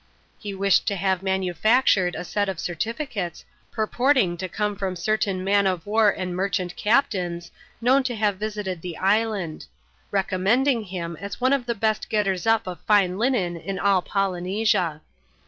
He 0.39 0.55
wished 0.55 0.87
to 0.87 0.95
have 0.95 1.21
manufactured 1.21 2.15
a 2.15 2.23
set 2.23 2.49
of 2.49 2.59
certificates, 2.59 3.45
purport 3.71 4.17
ing 4.17 4.35
to 4.37 4.49
come 4.49 4.75
from 4.75 4.95
certain 4.95 5.43
man 5.43 5.67
of 5.67 5.85
war 5.85 6.09
and 6.09 6.35
merchant 6.35 6.75
captains, 6.75 7.51
known 7.81 8.01
to 8.05 8.15
have 8.15 8.37
visited 8.37 8.81
the 8.81 8.97
island; 8.97 9.67
recommending 10.09 10.85
him 10.85 11.17
as 11.21 11.39
one 11.39 11.53
of 11.53 11.67
the 11.67 11.75
best 11.75 12.09
getters 12.09 12.47
up 12.47 12.65
of 12.65 12.81
fine 12.81 13.19
linen 13.19 13.55
in 13.55 13.77
all 13.77 14.01
Polynesia. 14.01 15.01